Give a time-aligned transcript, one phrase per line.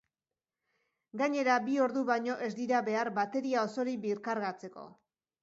[1.21, 4.89] Gainera, bi ordu baino ez dira behar bateria osorik birkargatzeko.